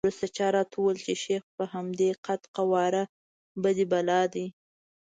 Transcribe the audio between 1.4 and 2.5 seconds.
په همدې قد